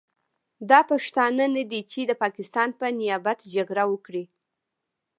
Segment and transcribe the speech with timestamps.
[0.69, 4.23] دا پښتانه نه دي چې د پاکستان په نیابت جګړه وکړي.